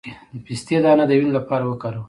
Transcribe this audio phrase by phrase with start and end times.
[0.33, 1.99] د پسته دانه د وینې لپاره وکاروئ